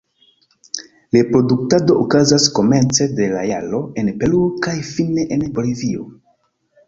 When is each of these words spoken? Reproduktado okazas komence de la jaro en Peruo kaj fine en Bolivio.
Reproduktado 1.15 1.97
okazas 2.05 2.47
komence 2.59 3.05
de 3.19 3.27
la 3.35 3.43
jaro 3.51 3.83
en 4.05 4.09
Peruo 4.23 4.49
kaj 4.69 4.75
fine 4.93 5.27
en 5.37 5.45
Bolivio. 5.59 6.07